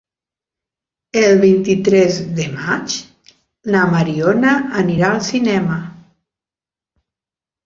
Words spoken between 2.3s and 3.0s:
de maig